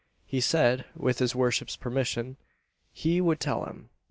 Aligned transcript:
He 0.25 0.41
said, 0.41 0.85
with 0.95 1.19
his 1.19 1.35
worship's 1.35 1.75
permission, 1.75 2.37
he 2.91 3.21
would 3.21 3.39
tell 3.39 3.65
him. 3.65 3.91